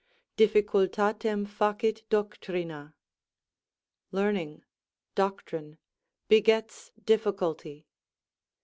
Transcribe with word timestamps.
"Difficultatem 0.35 1.45
facit 1.45 2.01
doctrina." 2.09 2.95
["Learning 4.11 4.63
(Doctrine) 5.13 5.77
begets 6.27 6.91
difficulty." 7.05 7.85